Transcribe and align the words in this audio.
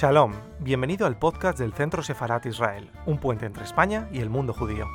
Shalom, 0.00 0.32
bienvenido 0.60 1.06
al 1.06 1.18
podcast 1.18 1.58
del 1.58 1.74
Centro 1.74 2.02
Sefarat 2.02 2.46
Israel, 2.46 2.90
un 3.04 3.20
puente 3.20 3.44
entre 3.44 3.64
España 3.64 4.08
y 4.10 4.20
el 4.20 4.30
mundo 4.30 4.54
judío. 4.54 4.86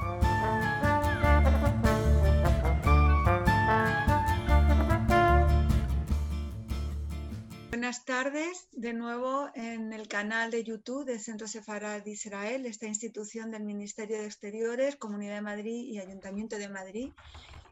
Buenas 7.69 8.03
tardes, 8.03 8.67
de 8.71 8.93
nuevo 8.93 9.51
en 9.53 9.93
el 9.93 10.07
canal 10.07 10.49
de 10.49 10.63
YouTube 10.63 11.05
del 11.05 11.19
Centro 11.19 11.47
Sefarat 11.47 12.07
Israel, 12.07 12.65
esta 12.65 12.87
institución 12.87 13.51
del 13.51 13.63
Ministerio 13.63 14.17
de 14.17 14.25
Exteriores, 14.25 14.95
Comunidad 14.95 15.35
de 15.35 15.41
Madrid 15.41 15.85
y 15.85 15.99
Ayuntamiento 15.99 16.57
de 16.57 16.69
Madrid. 16.69 17.11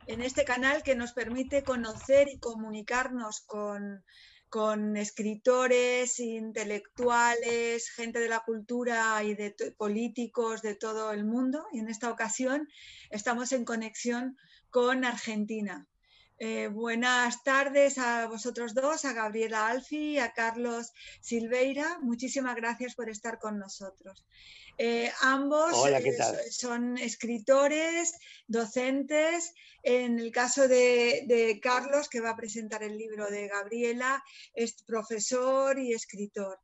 En 0.05 0.22
este 0.22 0.46
canal 0.46 0.84
que 0.84 0.96
nos 0.96 1.13
permite 1.13 1.63
conocer 1.63 2.27
y 2.27 2.38
comunicarnos 2.38 3.41
con 3.41 4.04
con 4.53 4.98
escritores, 4.98 6.20
intelectuales, 6.20 7.89
gente 7.89 8.20
de 8.20 8.30
la 8.30 8.41
cultura 8.41 9.23
y 9.23 9.34
de 9.34 9.55
políticos 9.76 10.62
de 10.62 10.76
todo 10.76 11.12
el 11.12 11.26
mundo. 11.26 11.66
Y 11.73 11.79
en 11.79 11.89
esta 11.89 12.12
ocasión 12.12 12.70
estamos 13.09 13.52
en 13.52 13.66
conexión 13.66 14.38
con 14.70 15.05
Argentina. 15.05 15.88
Eh, 16.40 16.68
buenas 16.68 17.44
tardes 17.44 17.98
a 17.98 18.28
vosotros 18.28 18.74
dos, 18.74 19.05
a 19.05 19.14
Gabriela 19.14 19.68
Alfi 19.68 20.14
y 20.14 20.20
a 20.20 20.34
Carlos 20.34 20.91
Silveira. 21.22 22.00
Muchísimas 22.02 22.55
gracias 22.55 22.96
por 22.96 23.10
estar 23.10 23.40
con 23.40 23.60
nosotros. 23.60 24.26
Eh, 24.77 25.12
ambos 25.22 25.72
eh, 25.88 26.52
son 26.52 26.98
escritores, 26.98 28.13
docentes. 28.48 29.54
En 29.84 30.18
el 30.18 30.32
caso 30.32 30.68
de, 30.68 31.60
Carlos, 31.62 32.07
que 32.10 32.22
va 32.22 32.32
a 32.32 32.35
presentar 32.35 32.84
el 32.84 32.98
libro 32.98 33.29
de 33.29 33.48
Gabriela, 33.50 34.24
es 34.54 34.82
profesor 34.84 35.77
y 35.77 35.94
escritor. 35.94 36.60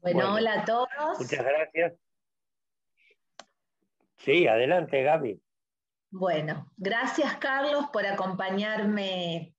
Bueno, 0.00 0.34
hola 0.34 0.60
a 0.60 0.64
todos. 0.64 1.18
Muchas 1.18 1.44
gracias. 1.44 1.94
Sí, 4.18 4.46
adelante, 4.46 5.02
Gaby. 5.02 5.40
Bueno, 6.10 6.70
gracias 6.76 7.36
Carlos 7.38 7.86
por 7.92 8.06
acompañarme 8.06 9.55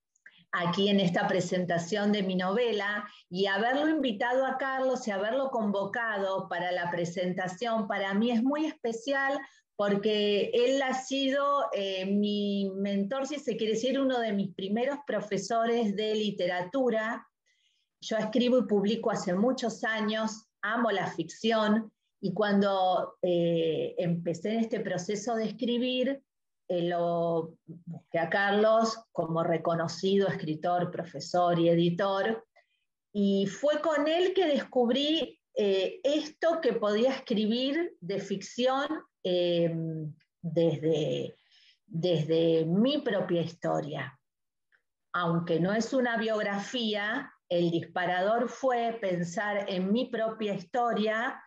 aquí 0.58 0.90
en 0.90 1.00
esta 1.00 1.28
presentación 1.28 2.12
de 2.12 2.24
mi 2.24 2.36
novela 2.36 3.08
y 3.30 3.46
haberlo 3.46 3.90
invitado 3.90 4.46
a 4.46 4.58
Carlos 4.58 5.08
y 5.08 5.12
haberlo 5.12 5.50
convocado 5.52 6.48
para 6.50 6.72
la 6.72 6.90
presentación, 6.90 7.88
para 7.88 8.14
mí 8.14 8.32
es 8.32 8.44
muy 8.44 8.66
especial 8.66 9.40
porque 9.76 10.50
él 10.54 10.82
ha 10.82 10.96
sido 10.96 11.68
eh, 11.72 12.06
mi 12.08 12.72
mentor, 12.76 13.28
si 13.28 13.38
se 13.38 13.56
quiere 13.58 13.74
decir, 13.74 14.00
uno 14.00 14.20
de 14.20 14.34
mis 14.34 14.54
primeros 14.56 14.98
profesores 15.06 15.96
de 15.96 16.16
literatura. 16.16 17.28
Yo 18.02 18.18
escribo 18.18 18.58
y 18.58 18.64
publico 18.64 19.12
hace 19.12 19.36
muchos 19.36 19.84
años, 19.84 20.48
amo 20.64 20.90
la 20.90 21.08
ficción 21.12 21.92
y 22.20 22.34
cuando 22.34 23.18
eh, 23.22 23.94
empecé 24.00 24.54
en 24.54 24.60
este 24.62 24.80
proceso 24.80 25.36
de 25.36 25.46
escribir, 25.46 26.24
eh, 26.70 26.82
lo 26.82 27.58
busqué 27.86 28.20
a 28.20 28.30
Carlos 28.30 29.00
como 29.14 29.44
reconocido 29.44 30.28
escritor, 30.28 30.92
profesor 30.92 31.58
y 31.60 31.70
editor, 31.70 32.46
y 33.14 33.48
fue 33.48 33.80
con 33.80 34.08
él 34.08 34.34
que 34.34 34.48
descubrí 34.48 35.40
eh, 35.56 36.02
esto 36.04 36.60
que 36.62 36.74
podía 36.74 37.12
escribir 37.12 37.96
de 38.02 38.20
ficción 38.20 38.86
eh, 39.24 39.74
desde, 40.42 41.38
desde 41.86 42.66
mi 42.66 42.98
propia 42.98 43.42
historia. 43.42 44.20
Aunque 45.14 45.62
no 45.62 45.74
es 45.74 45.94
una 45.94 46.18
biografía, 46.18 47.32
el 47.50 47.72
disparador 47.72 48.50
fue 48.50 48.98
pensar 49.00 49.70
en 49.70 49.92
mi 49.92 50.10
propia 50.10 50.54
historia, 50.54 51.42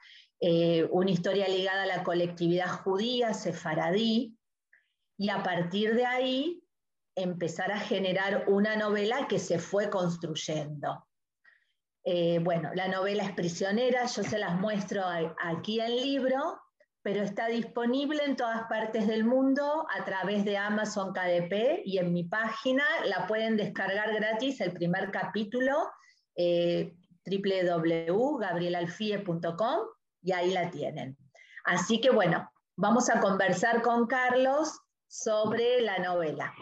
una 0.91 1.11
historia 1.11 1.47
ligada 1.47 1.83
a 1.83 1.99
la 1.99 2.03
colectividad 2.03 2.69
judía, 2.83 3.35
sefaradí, 3.35 4.40
y 5.21 5.29
a 5.29 5.43
partir 5.43 5.95
de 5.95 6.07
ahí 6.07 6.65
empezar 7.15 7.71
a 7.73 7.79
generar 7.79 8.45
una 8.47 8.77
novela 8.77 9.29
que 9.29 9.39
se 9.39 9.59
fue 9.59 9.91
construyendo. 9.91 11.07
Eh, 12.05 12.39
bueno, 12.39 12.71
la 12.75 12.89
novela 12.89 13.25
es 13.25 13.33
prisionera, 13.33 14.07
yo 14.07 14.23
se 14.23 14.39
las 14.39 14.59
muestro 14.59 15.03
aquí 15.45 15.79
en 15.79 15.95
libro, 15.95 16.59
pero 17.03 17.23
está 17.23 17.49
disponible 17.49 18.25
en 18.25 18.35
todas 18.35 18.63
partes 18.63 19.07
del 19.07 19.25
mundo 19.25 19.87
a 19.95 20.07
través 20.07 20.47
de 20.47 20.57
Amazon 20.57 21.13
KDP 21.13 21.83
y 21.85 21.99
en 21.99 22.15
mi 22.15 22.25
página 22.25 22.85
la 23.05 23.27
pueden 23.27 23.59
descargar 23.59 24.15
gratis 24.15 24.63
el 24.63 24.73
primer 24.73 25.11
capítulo 25.11 25.91
eh, 26.35 26.95
www.gabrielalfie.com 27.27 29.81
y 30.23 30.33
ahí 30.33 30.51
la 30.51 30.71
tienen. 30.71 31.19
Así 31.65 32.01
que 32.01 32.09
bueno, 32.09 32.51
vamos 32.75 33.11
a 33.11 33.21
conversar 33.21 33.83
con 33.83 34.07
Carlos 34.07 34.81
sobre 35.11 35.81
la 35.81 35.99
novela. 35.99 36.55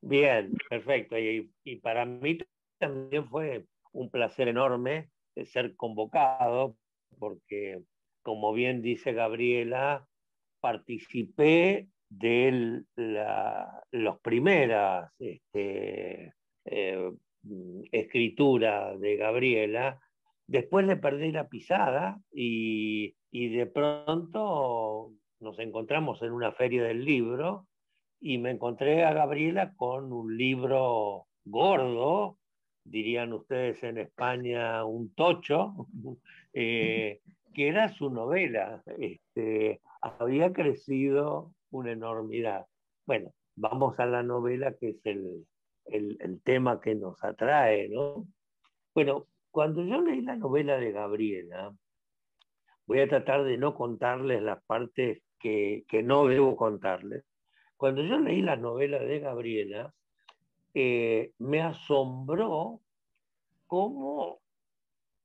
Bien, 0.00 0.52
perfecto. 0.68 1.16
Y, 1.16 1.50
para 1.82 2.04
mí 2.04 2.38
también 2.78 3.28
fue 3.28 3.64
un 3.92 4.10
placer 4.10 4.48
enorme 4.48 5.08
ser 5.44 5.76
convocado, 5.76 6.76
porque, 7.18 7.80
como 8.22 8.52
bien 8.52 8.82
dice 8.82 9.12
Gabriela, 9.12 10.06
participé 10.60 11.88
de 12.08 12.82
las 12.96 14.18
primeras 14.20 15.12
este, 15.20 16.34
eh, 16.64 17.12
escrituras 17.92 18.98
de 18.98 19.16
Gabriela. 19.16 20.00
Después 20.48 20.86
le 20.86 20.96
perdí 20.96 21.30
la 21.30 21.48
pisada 21.48 22.20
y, 22.32 23.14
y 23.30 23.48
de 23.50 23.66
pronto 23.66 25.12
nos 25.40 25.58
encontramos 25.58 26.22
en 26.22 26.32
una 26.32 26.52
feria 26.52 26.84
del 26.84 27.04
libro 27.04 27.66
y 28.20 28.38
me 28.38 28.50
encontré 28.50 29.04
a 29.04 29.12
Gabriela 29.12 29.72
con 29.76 30.12
un 30.12 30.36
libro 30.36 31.26
gordo, 31.44 32.38
dirían 32.84 33.32
ustedes 33.32 33.82
en 33.82 33.98
España 33.98 34.84
un 34.84 35.14
tocho, 35.14 35.86
eh, 36.52 37.20
que 37.54 37.68
era 37.68 37.88
su 37.88 38.10
novela. 38.10 38.82
Este, 38.98 39.80
había 40.00 40.52
crecido 40.52 41.52
una 41.70 41.92
enormidad. 41.92 42.66
Bueno, 43.06 43.32
vamos 43.56 43.98
a 43.98 44.06
la 44.06 44.22
novela 44.22 44.74
que 44.74 44.90
es 44.90 45.06
el, 45.06 45.46
el, 45.86 46.40
tema 46.42 46.80
que 46.80 46.94
nos 46.94 47.22
atrae, 47.24 47.88
¿no? 47.88 48.26
Bueno, 48.94 49.26
cuando 49.50 49.84
yo 49.84 50.00
leí 50.00 50.20
la 50.20 50.36
novela 50.36 50.76
de 50.76 50.92
Gabriela, 50.92 51.72
voy 52.86 53.00
a 53.00 53.08
tratar 53.08 53.44
de 53.44 53.58
no 53.58 53.74
contarles 53.74 54.42
las 54.42 54.62
partes 54.64 55.22
que, 55.38 55.84
que 55.88 56.02
no 56.02 56.26
debo 56.26 56.56
contarles. 56.56 57.24
Cuando 57.76 58.02
yo 58.02 58.18
leí 58.18 58.42
la 58.42 58.56
novela 58.56 58.98
de 58.98 59.20
Gabriela, 59.20 59.94
eh, 60.74 61.32
me 61.38 61.60
asombró 61.60 62.80
cómo 63.66 64.40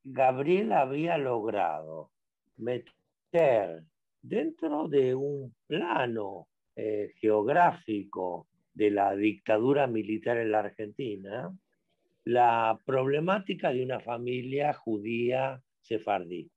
Gabriela 0.04 0.81
había 0.81 1.18
logrado 1.18 2.12
meter 2.57 3.83
dentro 4.21 4.88
de 4.88 5.15
un 5.15 5.54
plano 5.68 6.48
eh, 6.75 7.13
geográfico 7.18 8.48
de 8.74 8.92
la 8.92 9.15
dictadura 9.15 9.88
militar 9.88 10.38
en 10.38 10.51
la 10.51 10.60
Argentina, 10.60 11.56
la 12.25 12.80
problemática 12.86 13.71
de 13.71 13.83
una 13.83 14.00
familia 14.00 14.74
judía 14.74 15.62
sefardí. 15.81 16.50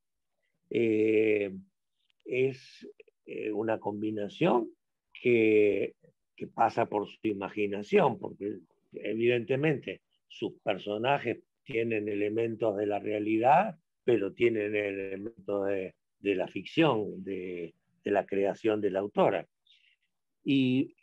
Eh, 0.70 1.54
es 2.24 2.88
eh, 3.26 3.50
una 3.52 3.78
combinación 3.78 4.70
que, 5.12 5.94
que, 6.37 6.46
pasa 6.46 6.87
por 6.87 7.08
su 7.08 7.19
imaginación, 7.23 8.19
porque 8.19 8.58
evidentemente 8.93 10.02
sus 10.28 10.52
personajes 10.62 11.38
tienen 11.64 12.08
elementos 12.08 12.76
de 12.76 12.87
la 12.87 12.99
realidad, 12.99 13.76
pero 14.05 14.32
tienen 14.32 14.76
elementos 14.76 15.67
de, 15.67 15.94
de 16.20 16.34
la 16.34 16.46
ficción, 16.46 17.25
de, 17.25 17.75
de, 18.05 18.11
la 18.11 18.26
creación 18.26 18.81
de 18.81 18.90
la 18.90 19.00
autora. 19.00 19.46
Y 20.44 20.94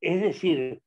es 0.00 0.20
decir, 0.20 0.80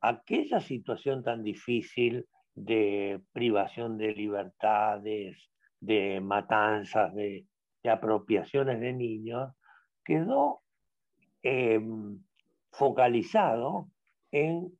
aquella 0.00 0.60
situación 0.60 1.22
tan 1.22 1.42
difícil 1.42 2.26
de 2.54 3.20
privación 3.32 3.98
de 3.98 4.12
libertades, 4.12 5.36
de 5.80 6.20
matanzas, 6.20 7.14
de, 7.14 7.44
apropiaciones 7.88 8.80
de 8.80 8.92
niños, 8.92 9.52
quedó 10.04 10.60
em, 11.42 12.20
focalizado 12.70 13.88
en 14.30 14.72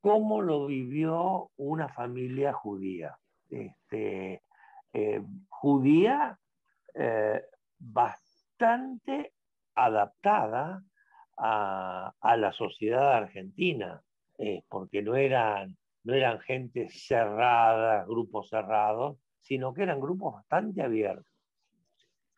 cómo 0.00 0.42
lo 0.42 0.66
vivió 0.66 1.50
una 1.56 1.88
familia 1.88 2.52
judía. 2.52 3.16
Este, 3.48 4.42
eh, 4.92 5.22
judía 5.48 6.38
eh, 6.94 7.42
bastante 7.78 9.32
adaptada 9.74 10.82
a, 11.36 12.36
la 12.36 12.52
sociedad 12.52 13.14
argentina, 13.14 14.02
eh, 14.38 14.62
porque 14.68 15.02
no 15.02 15.16
eran, 15.16 15.76
no 16.04 16.14
eran 16.14 16.40
gente 16.40 16.88
cerrada, 16.90 18.04
grupos 18.04 18.48
cerrados, 18.48 19.18
sino 19.40 19.74
que 19.74 19.82
eran 19.82 20.00
grupos 20.00 20.34
bastante 20.34 20.82
abiertos. 20.82 21.32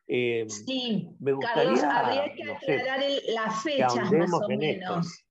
Eh, 0.06 0.44
sí, 0.48 1.08
me 1.18 1.32
gustaría, 1.32 1.80
Carlos, 1.80 1.82
habría 1.82 2.34
que 2.34 2.42
aclarar 2.52 3.00
las 3.34 3.62
fechas 3.62 4.12
más 4.12 4.32
o 4.32 4.48
menos. 4.48 5.24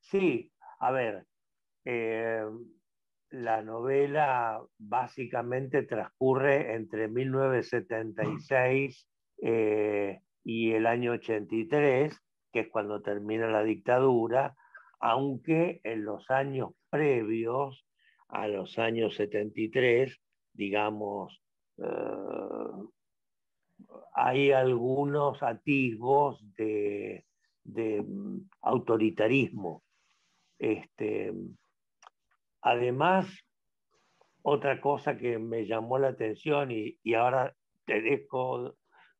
Sí, 0.00 0.50
a 0.80 0.90
ver, 0.90 1.26
eh, 1.84 2.42
la 3.30 3.62
novela 3.62 4.60
básicamente 4.78 5.82
transcurre 5.82 6.74
entre 6.74 7.08
1976 7.08 9.06
y 10.44 10.72
el 10.72 10.86
año 10.86 11.12
83, 11.12 12.18
que 12.52 12.60
es 12.60 12.68
cuando 12.68 13.02
termina 13.02 13.48
la 13.48 13.62
dictadura, 13.62 14.56
aunque 14.98 15.80
en 15.84 16.04
los 16.04 16.30
años 16.30 16.70
previos 16.90 17.86
a 18.28 18.48
los 18.48 18.78
años 18.78 19.14
73, 19.16 20.20
digamos, 20.52 21.38
eh, 21.38 21.47
hay 24.14 24.52
algunos 24.52 25.42
atisbos 25.42 26.44
de, 26.56 27.24
autoritarismo. 28.62 29.82
Este, 30.58 31.32
además, 32.62 33.26
otra 34.42 34.80
cosa 34.80 35.16
que 35.16 35.38
me 35.38 35.66
llamó 35.66 35.98
la 35.98 36.08
atención 36.08 36.70
y, 36.70 36.98
y 37.02 37.14
ahora 37.14 37.54
te 37.84 38.00
dejo 38.00 38.74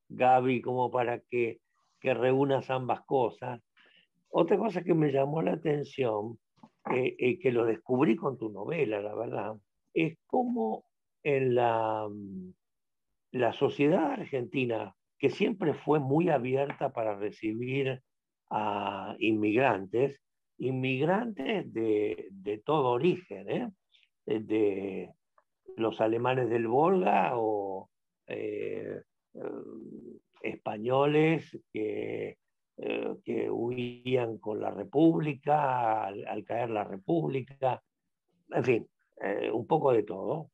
Gaby, 0.08 0.62
como 0.62 0.90
para 0.90 1.20
que, 1.20 1.60
que 2.00 2.14
reúnas 2.14 2.70
ambas 2.70 3.02
cosas. 3.02 3.60
Otra 4.30 4.58
cosa 4.58 4.82
que 4.82 4.94
me 4.94 5.12
llamó 5.12 5.42
la 5.42 5.52
atención, 5.52 6.38
eh, 6.94 7.16
eh, 7.18 7.38
que 7.38 7.52
lo 7.52 7.64
descubrí 7.64 8.16
con 8.16 8.38
tu 8.38 8.50
novela, 8.50 9.00
la 9.00 9.14
verdad, 9.14 9.54
es 9.94 10.18
cómo 10.26 10.84
en 11.22 11.54
la, 11.54 12.08
la 13.32 13.52
sociedad 13.52 14.12
argentina, 14.12 14.94
que 15.18 15.30
siempre 15.30 15.74
fue 15.74 15.98
muy 15.98 16.28
abierta 16.28 16.92
para 16.92 17.16
recibir 17.16 18.02
a 18.50 19.16
inmigrantes, 19.18 20.20
inmigrantes 20.58 21.72
de, 21.72 22.28
de 22.30 22.58
todo 22.58 22.90
origen, 22.90 23.50
¿eh? 23.50 23.70
de 24.26 25.10
los 25.76 26.00
alemanes 26.00 26.48
del 26.50 26.66
Volga 26.66 27.32
o 27.34 27.90
eh, 28.26 29.02
españoles 30.42 31.58
que, 31.72 32.38
eh, 32.76 33.16
que, 33.24 33.50
huían 33.50 34.38
con 34.38 34.60
la 34.60 34.70
República, 34.70 36.04
al, 36.04 36.44
caer 36.44 36.70
la 36.70 36.84
República, 36.84 37.82
en 38.50 38.64
fin, 38.64 38.88
eh, 39.22 39.50
un 39.50 39.66
poco 39.66 39.92
de 39.92 40.02
todo. 40.02 40.50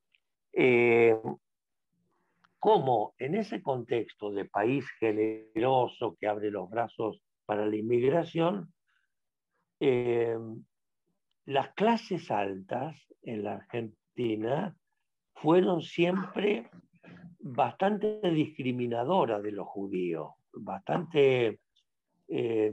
Como 2.59 3.15
en 3.19 3.35
ese 3.35 3.63
contexto 3.63 4.31
de 4.31 4.45
país 4.45 4.87
generoso 4.99 6.17
que 6.19 6.27
abre 6.27 6.51
los 6.51 6.71
brazos 6.71 7.21
para 7.45 7.67
la 7.67 7.77
inmigración, 7.77 8.73
las 11.47 11.75
clases 11.75 12.31
altas 12.31 12.97
en 13.23 13.45
la 13.45 13.55
Argentina 13.55 14.75
fueron 15.35 15.83
siempre 15.83 16.71
bastante 17.39 18.21
discriminadora 18.31 19.41
de 19.41 19.53
los 19.53 19.67
judíos, 19.69 20.33
bastante... 20.53 21.61
Eh, 22.29 22.73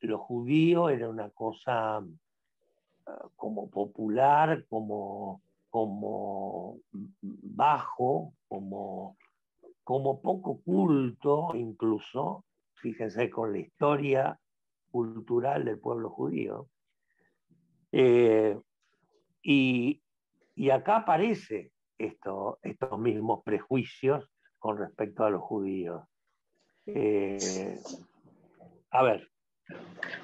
los 0.00 0.20
judíos 0.20 0.92
era 0.92 1.08
una 1.08 1.30
cosa 1.30 2.04
eh, 3.06 3.10
como 3.34 3.70
popular, 3.70 4.66
como, 4.68 5.42
como 5.70 6.80
bajo, 7.12 8.34
como, 8.48 9.16
como 9.84 10.20
poco 10.20 10.60
culto 10.62 11.50
incluso, 11.54 12.44
fíjense 12.74 13.30
con 13.30 13.52
la 13.52 13.58
historia 13.58 14.40
cultural 14.90 15.64
del 15.64 15.78
pueblo 15.78 16.10
judío. 16.10 16.68
Eh, 17.92 18.58
y, 19.42 20.02
y, 20.54 20.70
acá 20.70 20.96
aparece 20.96 21.72
esto, 21.96 22.58
estos 22.62 22.98
mismos 22.98 23.42
prejuicios 23.44 24.30
con 24.58 24.78
respecto 24.78 25.24
a 25.24 25.30
los 25.30 25.42
judíos. 25.42 26.02
Eh, 26.86 27.80
a 28.90 29.02
ver. 29.02 29.30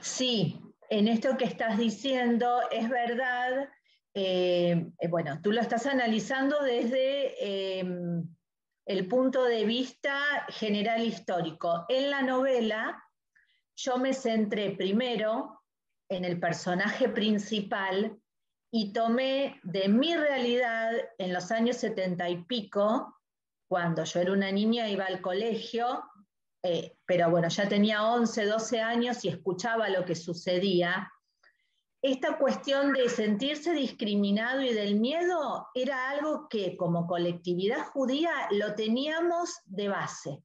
Sí, 0.01 0.61
en 0.91 1.09
esto 1.09 1.37
que 1.37 1.45
estás 1.45 1.79
diciendo 1.79 2.61
es 2.71 2.89
verdad. 2.89 3.69
Eh, 4.15 4.93
eh, 4.99 5.09
bueno, 5.09 5.41
tú 5.43 5.51
lo 5.51 5.61
estás 5.61 5.87
analizando 5.87 6.63
desde 6.63 7.81
em, 7.81 8.25
el 8.87 9.09
punto 9.09 9.45
de 9.45 9.65
vista 9.65 10.47
general 10.49 11.03
histórico. 11.03 11.85
En 11.89 12.11
la 12.11 12.23
novela 12.23 13.03
yo 13.77 13.99
me 13.99 14.15
centré 14.15 14.71
primero 14.71 15.63
en 16.09 16.25
el 16.25 16.39
personaje 16.39 17.09
principal 17.09 18.17
y 18.71 18.93
tomé 18.93 19.61
de 19.63 19.89
mi 19.89 20.17
realidad 20.17 20.93
en 21.19 21.33
los 21.33 21.51
años 21.51 21.77
setenta 21.77 22.29
y 22.29 22.45
pico, 22.45 23.21
cuando 23.69 24.05
yo 24.05 24.21
era 24.21 24.33
una 24.33 24.53
niña, 24.53 24.89
iba 24.89 25.05
al 25.05 25.21
colegio, 25.21 26.03
eh, 26.63 26.97
pero 27.05 27.31
bueno, 27.31 27.49
ya 27.49 27.69
tenía 27.69 28.05
11, 28.05 28.47
12 28.47 28.81
años 28.81 29.25
y 29.25 29.29
escuchaba 29.29 29.89
lo 29.89 30.05
que 30.05 30.15
sucedía. 30.15 31.11
Esta 32.07 32.37
cuestión 32.37 32.93
de 32.93 33.09
sentirse 33.09 33.73
discriminado 33.73 34.61
y 34.61 34.75
del 34.75 35.01
miedo 35.01 35.69
era 35.73 36.11
algo 36.11 36.51
que 36.51 36.77
como 36.77 37.07
colectividad 37.07 37.83
judía 37.87 38.31
lo 38.51 38.75
teníamos 38.75 39.63
de 39.65 39.89
base. 39.89 40.43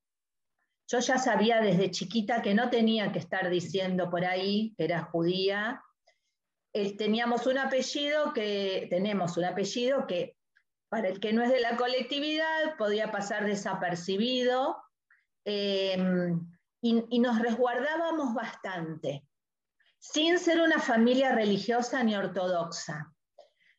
Yo 0.87 0.99
ya 0.99 1.17
sabía 1.17 1.59
desde 1.59 1.91
chiquita 1.91 2.41
que 2.41 2.53
no 2.53 2.69
tenía 2.69 3.11
que 3.11 3.19
estar 3.19 3.49
diciendo 3.49 4.09
por 4.09 4.23
ahí 4.23 4.73
que 4.77 4.85
era 4.85 5.03
judía. 5.03 5.83
teníamos 6.97 7.45
un 7.45 7.57
apellido 7.57 8.31
que, 8.31 8.87
tenemos 8.89 9.35
un 9.35 9.43
apellido 9.43 10.07
que 10.07 10.37
para 10.87 11.09
el 11.09 11.19
que 11.19 11.33
no 11.33 11.43
es 11.43 11.49
de 11.51 11.59
la 11.59 11.75
colectividad 11.75 12.77
podía 12.77 13.11
pasar 13.11 13.45
desapercibido 13.45 14.77
em, 15.43 16.39
y, 16.81 17.19
nos 17.19 17.37
resguardábamos 17.39 18.33
bastante, 18.33 19.25
sin 19.99 20.39
ser 20.39 20.61
una 20.61 20.79
familia 20.79 21.33
religiosa 21.33 22.03
ni 22.03 22.15
ortodoxa, 22.15 23.13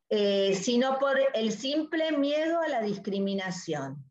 eh, 0.09 0.55
sino 0.55 0.99
por 0.99 1.19
el 1.35 1.53
simple 1.53 2.13
miedo 2.13 2.61
a 2.61 2.69
la 2.69 2.83
discriminación. 2.83 4.05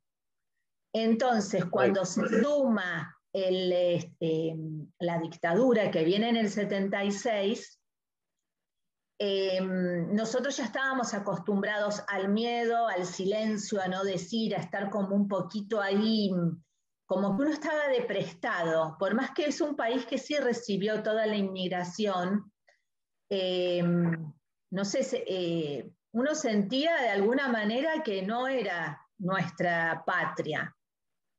Entonces, 0.93 1.65
cuando 1.65 2.03
se 2.03 2.27
suma 2.41 3.15
este, 3.31 4.55
la 4.99 5.19
dictadura 5.19 5.91
que 5.91 6.03
viene 6.03 6.29
en 6.29 6.37
el 6.37 6.49
76, 6.49 7.79
em, 9.19 10.15
nosotros 10.15 10.57
ya 10.57 10.65
estábamos 10.65 11.13
acostumbrados 11.13 12.01
al 12.07 12.29
miedo, 12.29 12.87
al 12.87 13.05
silencio, 13.05 13.81
a 13.81 13.87
no 13.87 14.03
decir, 14.03 14.55
a 14.55 14.59
estar 14.59 14.89
como 14.89 15.15
un 15.15 15.27
poquito 15.27 15.79
ahí, 15.79 16.31
como 17.09 17.35
que 17.35 17.41
uno 17.41 17.51
estaba 17.51 17.87
de 17.87 18.03
prestado, 18.03 18.95
por 18.99 19.15
más 19.15 19.31
que 19.31 19.45
es 19.45 19.61
un 19.61 19.75
país 19.75 20.05
que 20.05 20.19
sí 20.19 20.37
recibió 20.37 21.01
toda 21.01 21.25
la 21.25 21.35
inmigración, 21.35 22.53
em, 23.31 24.31
no 24.69 24.85
sé, 24.85 25.01
eh, 25.27 25.89
uno 26.11 26.35
sentía 26.35 26.95
de 27.01 27.09
alguna 27.09 27.47
manera 27.47 28.03
que 28.03 28.21
no 28.21 28.47
era 28.47 29.03
nuestra 29.17 30.03
patria. 30.05 30.75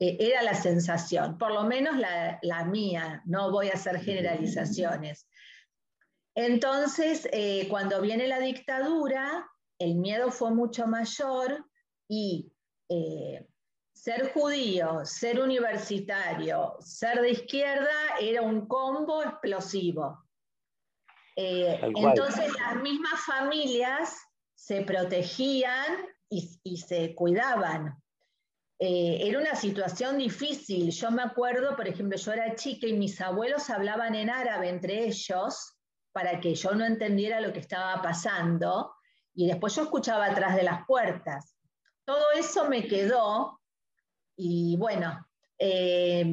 Eh, 0.01 0.17
era 0.19 0.43
la 0.43 0.55
sensación, 0.55 1.39
por 1.39 1.53
lo 1.53 1.63
menos 1.63 1.97
la, 1.97 2.65
mía, 2.65 3.23
no 3.25 3.53
voy 3.53 3.69
a 3.69 3.75
hacer 3.75 4.01
generalizaciones. 4.01 5.29
Entonces, 6.35 7.29
eh, 7.31 7.69
cuando 7.69 8.01
viene 8.01 8.27
la 8.27 8.41
dictadura, 8.41 9.49
el 9.79 9.95
miedo 9.95 10.33
fue 10.33 10.51
mucho 10.51 10.89
mayor 10.89 11.65
y 12.09 12.53
eh, 12.89 13.47
ser 14.03 14.33
judío, 14.33 15.05
ser 15.05 15.41
universitario, 15.41 16.75
ser 16.81 17.21
de 17.21 17.33
izquierda 17.33 18.17
era 18.19 18.41
un 18.41 18.67
combo 18.67 19.23
explosivo. 19.23 20.25
entonces 21.37 22.51
las 22.59 22.77
mismas 22.83 23.21
familias 23.27 24.17
se 24.55 24.83
protegían 24.83 26.07
y 26.31 26.77
se 26.79 27.15
cuidaban. 27.15 27.95
Eh, 28.79 29.29
era 29.29 29.39
una 29.39 29.55
situación 29.55 30.17
difícil. 30.17 30.91
Yo 30.91 31.11
me 31.11 31.23
acuerdo, 31.23 31.77
por 31.77 31.87
ejemplo, 31.87 32.17
yo 32.17 32.33
era 32.33 32.55
chica 32.55 32.87
y 32.87 32.95
mis 32.95 33.21
abuelos 33.21 33.69
hablaban 33.69 34.15
en 34.15 34.31
árabe 34.31 34.71
entre 34.71 35.05
ellos 35.05 35.77
para 36.13 36.41
que 36.41 36.55
yo 36.55 36.73
no 36.73 36.87
entendiera 36.87 37.43
lo 37.43 37.53
que 37.53 37.61
estaba 37.61 38.01
pasando 38.01 38.95
y 39.35 39.47
después 39.47 39.77
yo 39.77 39.83
escuchaba 39.83 40.27
atrás 40.27 40.57
de 40.57 40.63
las 40.63 40.87
puertas. 40.87 41.55
Todo 42.07 42.33
eso 42.35 42.67
me 42.71 42.89
quedó 42.89 43.60
y 44.41 44.77
bueno, 44.77 45.27
eh, 45.59 46.25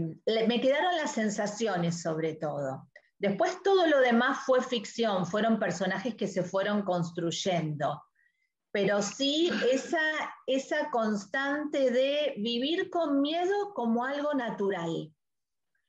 me 0.47 0.61
quedaron 0.61 0.95
las 0.95 1.13
sensaciones 1.13 2.01
sobre 2.01 2.35
todo. 2.35 2.89
Después 3.19 3.61
todo 3.63 3.87
lo 3.87 3.99
demás 3.99 4.39
fue 4.45 4.61
ficción, 4.61 5.25
fueron 5.25 5.59
personajes 5.59 6.15
que 6.15 6.27
se 6.27 6.43
fueron 6.43 6.83
construyendo 6.83 8.01
pero 8.77 9.01
sí 9.01 9.49
esa, 9.71 9.99
esa 10.45 10.91
constante 10.91 11.89
de 11.89 12.35
vivir 12.37 12.91
con 12.91 13.21
miedo 13.21 13.73
como 13.73 14.05
algo 14.05 14.35
natural. 14.35 15.11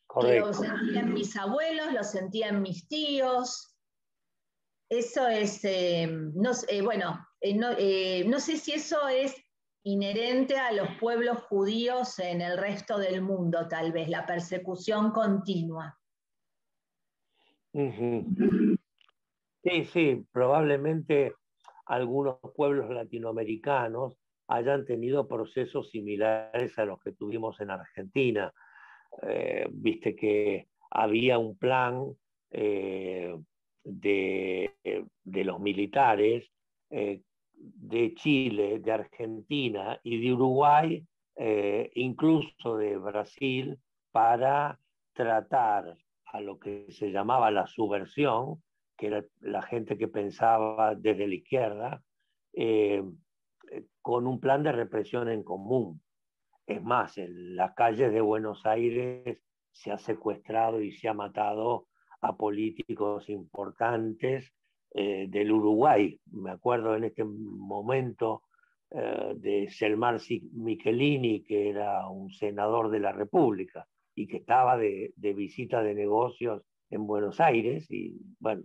Correcto. 0.06 0.46
lo 0.46 0.54
sentían 0.54 1.12
mis 1.12 1.36
abuelos, 1.36 1.92
lo 1.92 2.02
sentían 2.02 2.62
mis 2.62 2.88
tíos. 2.88 3.76
Eso 4.88 5.28
es, 5.28 5.62
eh, 5.64 6.08
no, 6.08 6.52
eh, 6.68 6.80
bueno, 6.80 7.28
eh, 7.42 8.24
no, 8.26 8.40
sé 8.40 8.56
si 8.56 8.72
eso 8.72 9.06
es 9.06 9.34
inherente 9.84 10.56
a 10.56 10.72
los 10.72 10.88
pueblos 11.00 11.42
judíos 11.42 12.18
en 12.18 12.40
el 12.40 12.58
resto 12.58 12.98
del 12.98 13.22
mundo, 13.22 13.68
tal 13.68 13.92
vez, 13.92 14.08
la 14.08 14.26
persecución 14.26 15.12
continua. 15.12 15.96
Sí, 17.72 18.24
sí, 19.92 20.26
probablemente 20.32 21.34
algunos 21.86 22.38
pueblos 22.54 22.90
latinoamericanos 22.90 24.18
hayan 24.48 24.84
tenido 24.84 25.28
procesos 25.28 25.90
similares 25.90 26.78
a 26.78 26.84
los 26.84 27.00
que 27.00 27.12
tuvimos 27.12 27.60
en 27.60 27.70
Argentina. 27.70 28.52
Eh, 29.22 29.66
viste 29.70 30.16
que 30.16 30.68
había 30.90 31.38
un 31.38 31.56
plan 31.56 32.04
eh, 32.50 33.36
de, 33.84 34.74
los 35.24 35.60
militares 35.60 36.50
eh, 36.90 37.22
de 37.58 38.14
Chile, 38.14 38.78
de 38.78 38.92
Argentina 38.92 39.98
y 40.02 40.20
de 40.20 40.32
Uruguay, 40.32 41.04
incluso 41.94 42.76
de 42.76 42.96
Brasil, 42.96 43.78
para 44.10 44.78
tratar 45.12 45.96
a 46.26 46.40
lo 46.40 46.58
que 46.58 46.86
se 46.90 47.10
llamaba 47.10 47.50
la 47.50 47.66
subversión, 47.66 48.62
que 48.96 49.06
era 49.06 49.24
la 49.40 49.62
gente 49.62 49.96
que 49.96 50.08
pensaba 50.08 50.94
desde 50.94 51.26
la 51.26 51.34
izquierda, 51.34 52.02
eh, 52.52 53.02
con 54.02 54.26
un 54.26 54.40
plan 54.40 54.62
de 54.62 54.72
represión 54.72 55.28
en 55.28 55.42
común. 55.42 56.02
Es 56.66 56.82
más, 56.82 57.16
en 57.18 57.56
las 57.56 57.74
calles 57.74 58.12
de 58.12 58.20
Buenos 58.20 58.66
Aires 58.66 59.42
se 59.72 59.92
ha 59.92 59.98
secuestrado 59.98 60.80
y 60.82 60.92
se 60.92 61.08
ha 61.08 61.14
matado 61.14 61.86
a 62.20 62.36
políticos 62.36 63.28
importantes 63.28 64.52
eh, 64.94 65.26
del 65.28 65.52
Uruguay. 65.52 66.18
Me 66.32 66.50
acuerdo 66.50 66.96
en 66.96 67.04
este 67.04 67.24
momento 67.24 68.42
eh, 68.90 69.34
de 69.36 69.68
Selmar 69.70 70.20
Michelini, 70.52 71.42
que 71.42 71.70
era 71.70 72.08
un 72.08 72.30
senador 72.30 72.90
de 72.90 73.00
la 73.00 73.12
República 73.12 73.86
y 74.14 74.26
que 74.26 74.38
estaba 74.38 74.76
de, 74.76 75.12
de 75.16 75.34
visita 75.34 75.82
de 75.82 75.94
negocios 75.94 76.62
en 76.90 77.06
Buenos 77.06 77.40
Aires 77.40 77.90
y 77.90 78.16
bueno, 78.40 78.64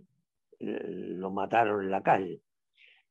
lo 0.58 1.30
mataron 1.30 1.84
en 1.84 1.90
la 1.90 2.02
calle. 2.02 2.40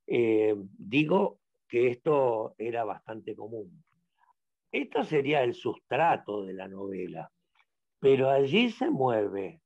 Eh, 0.07 0.55
digo 0.77 1.39
que 1.67 1.89
esto 1.89 2.55
era 2.57 2.83
bastante 2.83 3.35
común. 3.35 3.83
Esto 4.71 5.03
sería 5.03 5.43
el 5.43 5.53
sustrato 5.53 6.43
de 6.43 6.53
la 6.53 6.67
novela, 6.67 7.31
pero 7.99 8.29
allí 8.29 8.71
se 8.71 8.89
mueve 8.89 9.61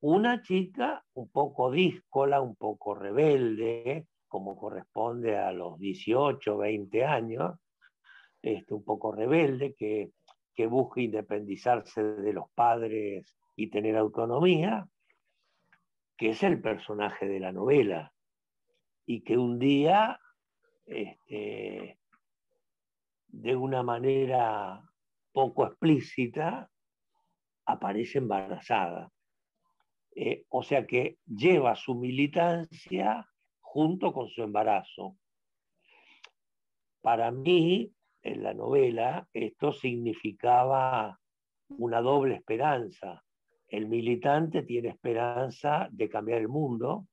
una 0.00 0.42
chica 0.42 1.04
un 1.14 1.30
poco 1.30 1.70
díscola, 1.70 2.40
un 2.40 2.56
poco 2.56 2.94
rebelde, 2.94 4.06
como 4.28 4.56
corresponde 4.56 5.36
a 5.36 5.52
los 5.52 5.78
18, 5.78 6.56
20 6.56 7.04
años, 7.04 7.58
este, 8.42 8.74
un 8.74 8.84
poco 8.84 9.12
rebelde, 9.12 9.74
que, 9.74 10.12
que 10.54 10.66
busca 10.66 11.00
independizarse 11.00 12.02
de 12.02 12.32
los 12.32 12.50
padres 12.54 13.34
y 13.56 13.70
tener 13.70 13.96
autonomía, 13.96 14.86
que 16.16 16.30
es 16.30 16.42
el 16.42 16.60
personaje 16.60 17.26
de 17.26 17.40
la 17.40 17.52
novela, 17.52 18.12
y 19.06 19.22
que 19.22 19.38
un 19.38 19.58
día, 19.58 20.20
este, 20.86 21.98
de 23.28 23.56
una 23.56 23.82
manera 23.82 24.82
poco 25.32 25.66
explícita, 25.66 26.70
aparece 27.64 28.18
embarazada. 28.18 29.10
Eh, 30.20 30.44
o 30.48 30.62
sea 30.62 30.86
que 30.86 31.18
lleva 31.26 31.76
su 31.76 31.94
militancia 31.94 33.26
junto 33.60 34.12
con 34.12 34.28
su 34.28 34.42
embarazo. 34.42 35.16
Para 37.00 37.30
mí, 37.30 37.92
en 38.22 38.42
la 38.42 38.52
novela, 38.52 39.28
esto 39.32 39.72
significaba 39.72 41.20
una 41.68 42.00
doble 42.00 42.34
esperanza 42.34 43.22
el 43.68 43.86
militante 43.86 44.62
tiene 44.62 44.88
esperanza 44.88 45.88
de 45.90 46.08
cambiar 46.08 46.40
el 46.40 46.48
mundo 46.48 47.06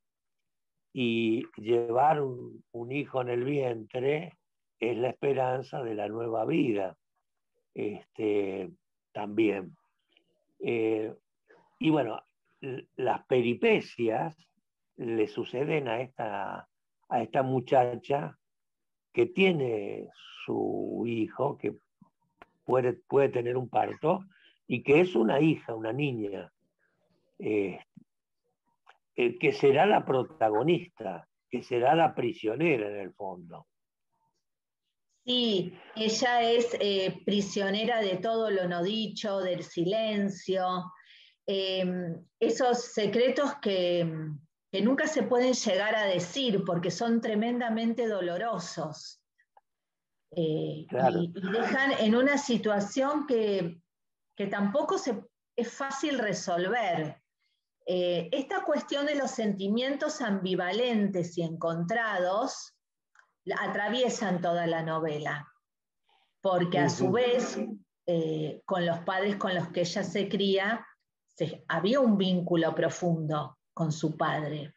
y 0.94 1.44
llevar 1.58 2.22
un, 2.22 2.64
hijo 2.92 3.22
en 3.22 3.30
el 3.30 3.44
vientre 3.44 4.38
es 4.80 4.98
la 4.98 5.10
esperanza 5.10 5.84
de 5.84 5.96
la 5.96 6.08
nueva 6.08 6.46
vida 6.46 6.98
este, 7.74 8.72
también. 9.12 9.76
Eh, 10.60 11.14
y 11.80 11.90
bueno, 11.90 12.22
las 12.96 13.26
peripecias 13.26 14.36
le 14.98 15.28
suceden 15.28 15.88
a 15.88 16.02
esta, 16.02 16.68
a 17.10 17.22
esta 17.22 17.44
muchacha 17.44 18.38
que 19.14 19.28
tiene 19.28 20.10
su 20.46 21.04
hijo, 21.06 21.58
que 21.58 21.76
puede, 22.64 22.94
puede 22.94 23.30
tener 23.30 23.58
un 23.58 23.70
parto, 23.70 24.26
y 24.68 24.84
que 24.84 25.02
es 25.02 25.16
una 25.16 25.40
hija, 25.40 25.76
una 25.76 25.94
niña, 25.94 26.52
eh, 27.40 27.80
que 29.16 29.52
será 29.54 29.86
la 29.86 30.06
protagonista, 30.06 31.28
que 31.50 31.64
será 31.64 31.96
la 31.96 32.14
prisionera 32.14 32.90
en 32.90 33.00
el 33.00 33.14
fondo. 33.14 33.68
Sí, 35.26 35.74
ella 35.96 36.44
es 36.44 36.78
eh, 36.80 37.22
prisionera 37.26 38.00
de 38.02 38.18
todo 38.18 38.52
lo 38.52 38.68
no 38.68 38.84
dicho, 38.84 39.40
del 39.40 39.64
silencio, 39.64 40.84
em, 41.48 42.26
esos 42.40 42.86
secretos 42.86 43.56
que, 43.62 44.32
nunca 44.82 45.08
se 45.08 45.24
pueden 45.24 45.54
llegar 45.54 45.96
a 45.96 46.06
decir 46.06 46.64
porque 46.66 46.92
son 46.92 47.22
tremendamente 47.22 48.08
dolorosos. 48.08 49.22
Eh, 50.32 50.86
y, 50.86 51.34
dejan 51.54 51.94
en 52.00 52.14
una 52.14 52.38
situación 52.38 53.26
que, 53.26 53.80
tampoco 54.50 54.98
se, 54.98 55.24
es 55.56 55.72
fácil 55.72 56.20
resolver. 56.20 57.22
Eh, 57.88 58.30
esta 58.32 58.64
cuestión 58.64 59.06
de 59.06 59.16
los 59.16 59.32
sentimientos 59.32 60.22
ambivalentes 60.22 61.38
y 61.38 61.44
encontrados 61.44 62.74
atraviesan 63.60 64.42
toda 64.42 64.66
la 64.66 64.82
novela, 64.82 65.48
porque 66.42 66.80
a 66.80 66.90
su 66.90 67.12
vez, 67.12 67.58
eh, 68.08 68.62
con 68.66 68.86
los 68.86 69.00
padres 69.00 69.36
con 69.36 69.54
los 69.54 69.70
que 69.70 69.82
ella 69.82 70.04
se 70.04 70.28
cría, 70.28 70.86
había 71.68 72.00
un 72.00 72.18
vínculo 72.18 72.74
profundo 72.74 73.58
con 73.74 73.92
su 73.92 74.16
padre. 74.18 74.74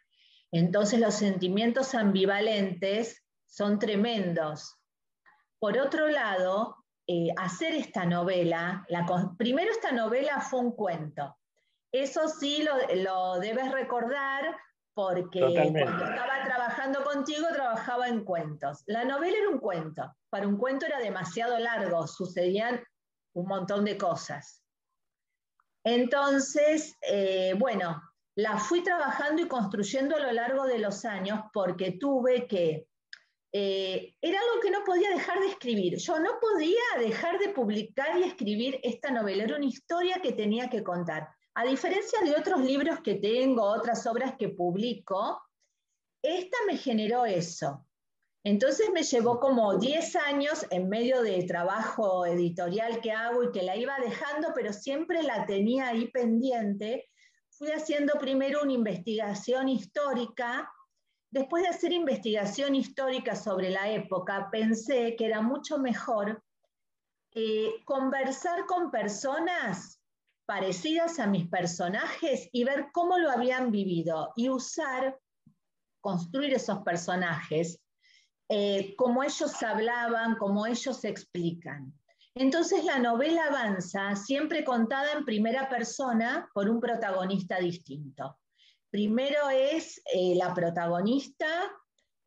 Entonces 0.51 1.01
los 1.01 1.15
sentimientos 1.15 1.95
ambivalentes 1.95 3.25
son 3.47 3.79
tremendos. 3.79 4.77
Por 5.59 5.79
otro 5.79 6.09
lado, 6.09 6.77
eh, 7.07 7.29
hacer 7.37 7.75
esta 7.75 8.05
novela, 8.05 8.87
primero 9.37 9.71
esta 9.71 9.93
novela 9.93 10.41
fue 10.41 10.61
un 10.61 10.73
cuento. 10.73 11.37
Eso 11.93 12.29
sí 12.29 12.63
lo, 12.63 12.75
lo 13.03 13.41
debes 13.41 13.73
recordar 13.73 14.57
porque 14.95 15.41
cuando 15.41 15.79
estaba 15.79 16.45
trabajando 16.45 17.05
contigo 17.05 17.47
trabajaba 17.53 18.09
en 18.09 18.25
cuentos. 18.25 18.83
La 18.87 19.05
novela 19.05 19.39
era 19.39 19.49
un 19.49 19.61
cuento, 19.61 20.13
para 20.29 20.49
un 20.49 20.57
cuento 20.59 20.87
era 20.87 20.99
demasiado 20.99 21.57
largo, 21.59 22.07
sucedían 22.09 22.83
un 23.33 23.47
montón 23.47 23.85
de 23.85 23.97
cosas. 23.97 24.65
Entonces, 25.89 26.99
eh, 27.01 27.55
bueno, 27.57 28.03
la 28.37 28.59
fui 28.59 28.83
trabajando 28.83 29.41
y 29.41 29.49
construyendo 29.49 30.17
a 30.17 30.21
lo 30.21 30.33
largo 30.33 30.67
de 30.67 30.79
los 30.79 31.07
años 31.07 31.41
porque 31.51 31.93
tuve 31.93 32.47
que, 32.47 32.87
eh, 33.53 34.15
era 34.21 34.39
algo 34.39 34.61
que 34.61 34.71
no 34.71 34.85
podía 34.85 35.09
dejar 35.09 35.41
de 35.41 35.47
escribir. 35.47 35.97
Yo 35.97 36.19
no 36.19 36.39
podía 36.39 36.83
dejar 36.99 37.39
de 37.39 37.49
publicar 37.49 38.19
y 38.19 38.25
escribir 38.25 38.79
esta 38.83 39.11
novela, 39.11 39.45
era 39.45 39.57
una 39.57 39.65
historia 39.65 40.21
que 40.23 40.33
tenía 40.33 40.69
que 40.69 40.83
contar. 40.83 41.27
A 41.55 41.65
diferencia 41.65 42.21
de 42.21 42.37
otros 42.37 42.61
libros 42.61 43.01
que 43.01 43.15
tengo, 43.15 43.63
otras 43.63 44.07
obras 44.07 44.35
que 44.39 44.51
publico, 44.51 45.41
esta 46.23 46.59
me 46.67 46.77
generó 46.77 47.25
eso. 47.25 47.88
Entonces 48.49 48.89
me 48.95 49.03
llevó 49.03 49.41
como 49.41 49.77
10 49.77 50.17
años 50.17 50.65
en 50.71 50.89
medio 50.89 51.21
del 51.21 51.47
trabajo 51.47 52.25
editorial 52.25 53.03
que 53.03 53.13
hago 53.13 53.43
y 53.43 53.53
que 53.53 53.61
la 53.61 53.77
iba 53.77 53.99
dejando, 53.99 54.53
pero 54.55 54.73
siempre 54.73 55.23
la 55.23 55.45
tenía 55.45 55.89
ahí 55.89 56.11
pendiente. 56.11 57.11
Fui 57.51 57.71
haciendo 57.73 58.15
primero 58.19 58.63
una 58.63 58.73
investigación 58.73 59.69
histórica. 59.69 60.73
Después 61.31 61.63
de 61.63 61.69
hacer 61.69 61.93
investigación 61.93 62.75
histórica 62.75 63.37
sobre 63.37 63.69
la 63.69 63.91
época, 63.91 64.49
pensé 64.51 65.15
que 65.15 65.27
era 65.27 65.43
mucho 65.43 65.77
mejor 65.77 66.43
eh, 67.35 67.85
conversar 67.85 68.65
con 68.65 68.91
personas 68.91 70.01
parecidas 70.47 71.19
a 71.19 71.27
mis 71.27 71.47
personajes 71.51 72.49
y 72.51 72.65
ver 72.65 72.87
cómo 72.95 73.19
lo 73.19 73.31
habían 73.31 73.71
vivido 73.71 74.33
y 74.37 74.49
usar, 74.49 75.21
construir 76.01 76.55
esos 76.55 76.79
personajes, 76.79 77.83
eh, 78.49 78.95
como 78.97 79.23
ellos 79.23 79.63
hablaban, 79.63 80.37
como 80.37 80.67
ellos 80.67 81.05
explican. 81.05 81.93
Entonces 82.35 82.85
la 82.85 82.99
novela 82.99 83.47
avanza 83.47 84.15
siempre 84.15 84.65
contada 84.65 85.13
en 85.13 85.25
primera 85.25 85.69
persona 85.69 86.49
por 86.55 86.69
un 86.69 86.81
protagonista 86.81 87.59
distinto. 87.59 88.39
Primero 88.91 89.51
es 89.51 90.01
eh, 90.15 90.35
la 90.37 90.55
protagonista, 90.55 91.47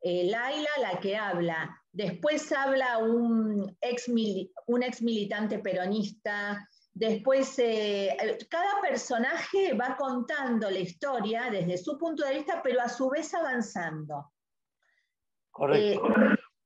eh, 0.01 0.29
Laila, 0.29 0.69
la 0.81 0.99
que 0.99 1.15
habla. 1.15 1.81
Después 1.91 2.51
habla 2.51 2.97
un 2.99 3.75
ex, 3.81 4.09
militante 4.09 5.59
peronista, 5.59 6.67
Después, 6.93 7.57
eh, 7.59 8.17
cada 8.49 8.81
personaje 8.81 9.73
va 9.73 9.95
contando 9.97 10.69
la 10.69 10.79
historia 10.79 11.49
desde 11.49 11.77
su 11.77 11.97
punto 11.97 12.25
de 12.25 12.35
vista, 12.35 12.61
pero 12.61 12.81
a 12.81 12.89
su 12.89 13.09
vez 13.09 13.33
avanzando. 13.33 14.33
Eh, 15.73 15.99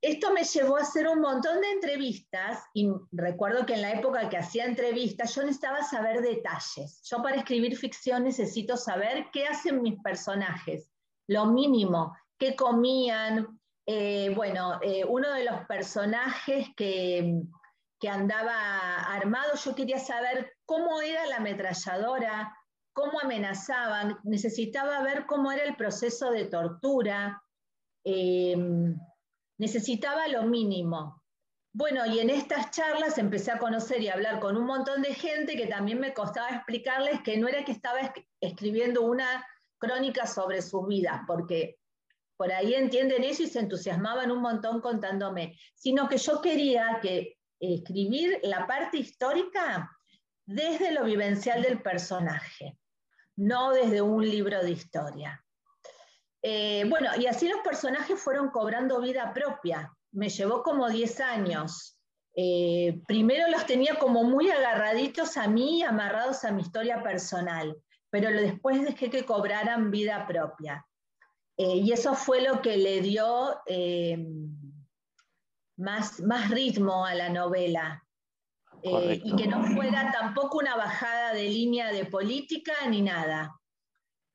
esto 0.00 0.32
me 0.32 0.44
llevó 0.44 0.76
a 0.76 0.82
hacer 0.82 1.08
un 1.08 1.20
montón 1.20 1.60
de 1.60 1.70
entrevistas 1.70 2.62
y 2.74 2.88
recuerdo 3.12 3.66
que 3.66 3.74
en 3.74 3.82
la 3.82 3.92
época 3.92 4.28
que 4.28 4.36
hacía 4.36 4.64
entrevistas 4.64 5.34
yo 5.34 5.42
necesitaba 5.42 5.82
saber 5.82 6.22
detalles. 6.22 7.02
Yo 7.04 7.22
para 7.22 7.36
escribir 7.36 7.76
ficción 7.76 8.24
necesito 8.24 8.76
saber 8.76 9.26
qué 9.32 9.46
hacen 9.46 9.82
mis 9.82 10.00
personajes, 10.02 10.90
lo 11.28 11.46
mínimo, 11.46 12.16
qué 12.38 12.54
comían. 12.54 13.58
Eh, 13.88 14.32
bueno, 14.34 14.80
uno 15.08 15.32
de 15.32 15.44
los 15.44 15.64
personajes 15.66 16.68
que, 16.76 17.40
que 18.00 18.08
andaba 18.08 18.98
armado, 19.02 19.54
yo 19.54 19.74
quería 19.74 19.98
saber 19.98 20.52
cómo 20.64 21.00
era 21.00 21.26
la 21.26 21.36
ametralladora, 21.36 22.52
cómo 22.92 23.20
amenazaban, 23.20 24.18
necesitaba 24.24 25.02
ver 25.02 25.26
cómo 25.26 25.52
era 25.52 25.64
el 25.64 25.76
proceso 25.76 26.30
de 26.30 26.46
tortura, 26.46 27.42
em, 28.06 28.96
necesitaba 29.58 30.28
lo 30.28 30.44
mínimo. 30.44 31.22
Bueno, 31.72 32.06
y 32.06 32.20
en 32.20 32.30
estas 32.30 32.70
charlas 32.70 33.18
empecé 33.18 33.50
a 33.50 33.58
conocer 33.58 34.00
y 34.00 34.08
hablar 34.08 34.38
con 34.38 34.56
un 34.56 34.64
montón 34.64 35.02
de 35.02 35.12
gente 35.12 35.56
que 35.56 35.66
también 35.66 35.98
me 35.98 36.14
costaba 36.14 36.50
explicarles 36.50 37.20
que 37.22 37.36
no 37.36 37.48
era 37.48 37.64
que 37.64 37.72
estaba 37.72 37.98
escribiendo 38.40 39.02
una 39.02 39.44
crónica 39.78 40.26
sobre 40.26 40.62
sus 40.62 40.86
vidas, 40.86 41.20
porque 41.26 41.78
por 42.36 42.52
ahí 42.52 42.74
entienden 42.74 43.24
eso 43.24 43.42
y 43.42 43.48
se 43.48 43.58
entusiasmaban 43.58 44.30
un 44.30 44.40
montón 44.40 44.80
contándome, 44.80 45.58
sino 45.74 46.08
que 46.08 46.18
yo 46.18 46.40
quería 46.40 47.00
que 47.02 47.38
escribir 47.58 48.38
la 48.44 48.66
parte 48.66 48.98
histórica 48.98 49.90
desde 50.46 50.92
lo 50.92 51.04
vivencial 51.04 51.60
del 51.60 51.82
personaje, 51.82 52.78
no 53.34 53.72
desde 53.72 54.00
un 54.00 54.22
libro 54.22 54.62
de 54.62 54.70
historia. 54.70 55.44
Eh, 56.48 56.84
bueno, 56.88 57.10
y 57.18 57.26
así 57.26 57.48
los 57.48 57.58
personajes 57.58 58.20
fueron 58.20 58.50
cobrando 58.50 59.00
vida 59.00 59.34
propia. 59.34 59.92
Me 60.12 60.28
llevó 60.28 60.62
como 60.62 60.88
10 60.88 61.18
años. 61.18 61.98
Eh, 62.36 63.00
primero 63.08 63.48
los 63.48 63.66
tenía 63.66 63.96
como 63.98 64.22
muy 64.22 64.48
agarraditos 64.48 65.36
a 65.38 65.48
mí, 65.48 65.82
amarrados 65.82 66.44
a 66.44 66.52
mi 66.52 66.62
historia 66.62 67.02
personal, 67.02 67.76
pero 68.10 68.30
después 68.30 68.80
dejé 68.84 69.10
que 69.10 69.24
cobraran 69.24 69.90
vida 69.90 70.24
propia. 70.28 70.86
Eh, 71.56 71.78
y 71.78 71.90
eso 71.90 72.14
fue 72.14 72.40
lo 72.42 72.62
que 72.62 72.76
le 72.76 73.00
dio 73.00 73.60
más, 75.76 76.20
más 76.20 76.48
ritmo 76.50 77.06
a 77.06 77.14
la 77.16 77.28
novela. 77.28 78.04
Y 78.84 79.34
que 79.34 79.48
no 79.48 79.64
fuera 79.74 80.12
tampoco 80.12 80.58
una 80.58 80.76
bajada 80.76 81.32
de 81.32 81.48
línea 81.48 81.90
de 81.90 82.04
política 82.04 82.72
ni 82.88 83.02
nada. 83.02 83.52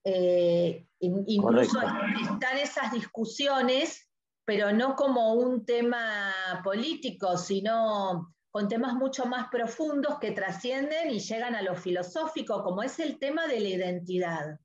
Eh, 0.04 0.88
incluso 1.00 1.80
están 1.82 2.58
esas 2.58 2.92
discusiones, 2.92 4.10
pero 4.46 4.72
no 4.72 4.96
como 4.96 5.34
un 5.34 5.66
tema 5.66 6.34
político, 6.64 7.38
sino 7.38 8.34
con 8.50 8.68
temas 8.68 8.94
mucho 8.96 9.26
más 9.26 9.48
profundos 9.50 10.20
que 10.20 10.32
trascienden 10.32 11.12
y 11.12 11.20
llegan 11.20 11.56
a 11.56 11.62
lo 11.62 11.76
filosófico, 11.76 12.64
como 12.64 12.84
es 12.84 13.00
el 13.00 13.18
tema 13.20 13.48
de 13.48 13.60
la 13.60 13.70
identidad. 13.70 14.60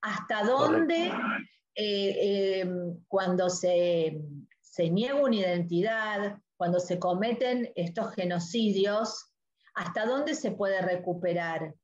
Hasta 0.00 0.42
dónde, 0.44 1.12
eh, 1.74 2.64
cuando 3.08 3.48
se 3.48 4.20
se 4.76 4.90
niega 4.90 5.14
una 5.14 5.36
identidad, 5.36 6.38
cuando 6.58 6.80
se 6.80 6.98
cometen 6.98 7.72
estos 7.76 8.12
genocidios, 8.14 9.32
¿hasta 9.74 10.04
dónde 10.04 10.34
se 10.34 10.50
puede 10.50 10.82
recuperar? 10.82 11.74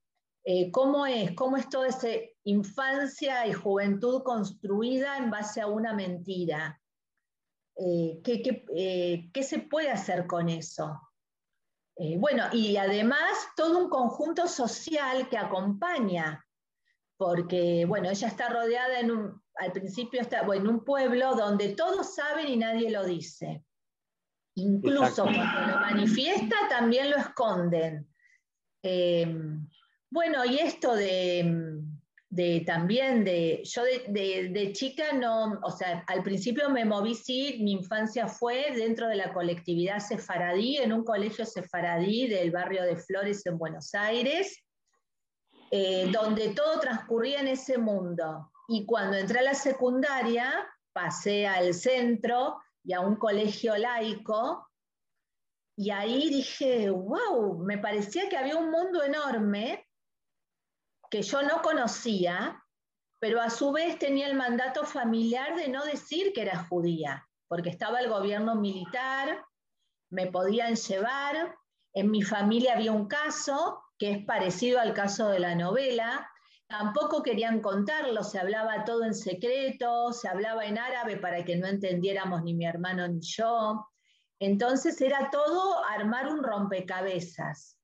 Eh, 0.45 0.71
¿Cómo 0.71 1.07
es? 1.07 1.33
¿Cómo 1.33 1.57
es 1.57 1.71
toda 1.71 1.89
esa 1.89 2.09
infancia 2.45 3.47
y 3.47 3.53
juventud 3.53 4.23
construida 4.23 5.19
en 5.19 5.31
base 5.31 5.61
a 5.61 5.67
una 5.67 5.95
mentira? 5.95 6.81
Eh, 7.77 8.21
eh, 8.25 9.31
¿qué, 9.33 9.43
se 9.43 9.59
puede 9.61 9.91
hacer 9.91 10.27
con 10.27 10.49
eso? 10.49 11.01
bueno, 12.19 12.45
y 12.53 12.77
además 12.79 13.31
todo 13.55 13.79
un 13.79 13.89
conjunto 13.89 14.49
social 14.49 15.29
que 15.29 15.39
acompaña, 15.39 16.45
porque, 17.17 17.85
bueno, 17.87 18.11
ella 18.11 18.27
está 18.27 18.49
rodeada 18.49 18.99
en 18.99 19.13
un, 19.13 19.43
al 19.57 19.73
principio 19.73 20.21
está 20.21 20.41
en 20.41 20.67
un 20.67 20.85
pueblo 20.85 21.35
donde 21.35 21.75
todos 21.75 22.15
saben 22.15 22.49
y 22.49 22.57
nadie 22.57 22.91
lo 22.91 23.05
dice. 23.05 23.65
Incluso 24.55 25.25
cuando 25.25 25.73
lo 25.73 25.81
manifiesta 25.81 26.57
también 26.69 27.11
lo 27.11 27.17
esconden. 27.17 28.09
Eh, 28.83 29.35
bueno, 30.11 30.45
y 30.45 30.59
esto 30.59 30.95
de, 30.95 31.81
de 32.33 32.63
también 32.65 33.25
de, 33.25 33.61
yo 33.63 33.83
de, 33.85 34.73
chica 34.73 35.13
no, 35.13 35.61
o 35.63 35.71
sea, 35.71 36.03
al 36.07 36.23
principio 36.23 36.71
me 36.71 36.87
moví, 36.87 37.15
sí, 37.15 37.59
mi 37.61 37.73
infancia 37.73 38.27
fue 38.27 38.73
dentro 38.75 39.07
de 39.07 39.17
la 39.17 39.35
colectividad 39.35 39.99
sefaradí, 39.99 40.79
en 40.79 40.95
un 40.95 41.05
colegio 41.05 41.45
sefaradí 41.45 42.29
del 42.29 42.51
barrio 42.51 42.85
de 42.85 42.97
Flores 42.97 43.45
en 43.45 43.59
Buenos 43.59 43.95
Aires, 43.95 44.65
eh, 45.71 46.11
donde 46.11 46.55
todo 46.55 46.81
transcurría 46.81 47.41
en 47.41 47.49
ese 47.49 47.77
mundo. 47.77 48.51
Y 48.67 48.87
cuando 48.87 49.19
entré 49.19 49.41
a 49.41 49.43
la 49.43 49.55
secundaria, 49.55 50.67
pasé 50.95 51.47
al 51.47 51.75
centro 51.75 52.57
y 52.83 52.95
a 52.95 53.01
un 53.01 53.17
colegio 53.17 53.77
laico, 53.77 54.67
y 55.77 55.91
ahí 55.91 56.31
dije, 56.31 56.89
wow, 56.89 57.59
me 57.59 57.77
parecía 57.77 58.31
que 58.31 58.39
había 58.39 58.57
un 58.57 58.71
mundo 58.71 59.03
enorme 59.03 59.87
que 61.13 61.21
yo 61.21 61.43
no 61.43 61.61
conocía, 61.61 62.65
pero 63.21 63.43
a 63.43 63.51
su 63.51 63.71
vez 63.71 63.99
tenía 63.99 64.29
el 64.29 64.35
mandato 64.35 64.87
familiar 64.87 65.55
de 65.57 65.69
no 65.69 65.85
decir 65.85 66.33
que 66.33 66.41
era 66.41 66.65
judía, 66.65 67.29
porque 67.49 67.69
estaba 67.69 68.01
el 68.01 68.09
gobierno 68.09 68.55
militar, 68.55 69.45
me 70.09 70.29
podían 70.29 70.75
llevar, 70.75 71.55
en 71.93 72.11
mi 72.11 72.23
familia 72.23 72.73
había 72.73 72.93
un 72.93 73.09
caso 73.09 73.83
que 73.99 74.11
es 74.11 74.25
parecido 74.25 74.81
al 74.81 74.95
caso 74.95 75.29
de 75.29 75.39
la 75.39 75.55
novela, 75.55 76.31
tampoco 76.67 77.23
querían 77.23 77.61
contarlo, 77.61 78.25
se 78.25 78.39
hablaba 78.39 78.87
todo 78.87 79.05
en 79.05 79.13
secreto, 79.13 80.15
se 80.15 80.29
hablaba 80.29 80.65
en 80.65 80.79
árabe 80.79 81.19
para 81.19 81.45
que 81.45 81.57
no 81.57 81.67
entendiéramos 81.67 82.43
ni 82.43 82.55
mi 82.55 82.65
hermano 82.65 83.07
ni 83.07 83.21
yo. 83.21 83.87
Entonces 84.39 84.99
era 85.03 85.29
todo 85.31 85.85
armar 85.85 86.29
un 86.29 86.43
rompecabezas. 86.43 87.77